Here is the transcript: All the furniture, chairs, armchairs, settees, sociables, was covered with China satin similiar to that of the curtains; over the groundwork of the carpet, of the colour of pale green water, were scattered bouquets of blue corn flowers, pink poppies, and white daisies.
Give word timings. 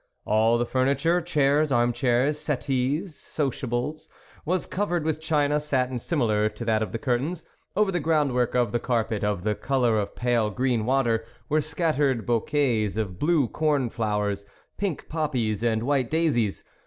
All 0.25 0.57
the 0.57 0.65
furniture, 0.65 1.21
chairs, 1.21 1.71
armchairs, 1.71 2.39
settees, 2.39 3.13
sociables, 3.15 4.09
was 4.45 4.65
covered 4.65 5.03
with 5.03 5.21
China 5.21 5.59
satin 5.59 5.99
similiar 5.99 6.49
to 6.49 6.65
that 6.65 6.81
of 6.81 6.91
the 6.91 6.97
curtains; 6.97 7.45
over 7.75 7.91
the 7.91 7.99
groundwork 7.99 8.55
of 8.55 8.71
the 8.71 8.79
carpet, 8.79 9.23
of 9.23 9.43
the 9.43 9.53
colour 9.53 9.99
of 9.99 10.15
pale 10.15 10.49
green 10.49 10.87
water, 10.87 11.23
were 11.49 11.61
scattered 11.61 12.25
bouquets 12.25 12.97
of 12.97 13.19
blue 13.19 13.47
corn 13.47 13.91
flowers, 13.91 14.43
pink 14.75 15.07
poppies, 15.07 15.61
and 15.61 15.83
white 15.83 16.09
daisies. 16.09 16.63